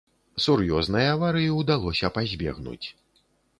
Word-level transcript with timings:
Сур'ёзнай 0.45 1.05
аварыі 1.17 1.53
ўдалося 1.59 2.13
пазбегнуць. 2.19 2.83